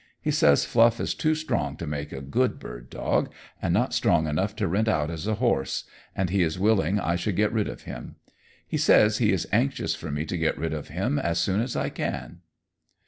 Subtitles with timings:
[0.19, 4.25] He says Fluff is too strong to make a good bird dog, and not strong
[4.25, 5.83] enough to rent out as a horse,
[6.15, 8.15] and he is willing I should get rid of him.
[8.67, 11.75] He says he is anxious for me to get rid of him as soon as
[11.75, 12.39] I can."